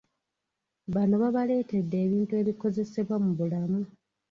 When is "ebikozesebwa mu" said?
2.41-3.31